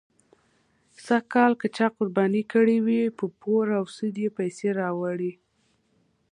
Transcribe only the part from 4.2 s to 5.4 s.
یې پیسې راوړې.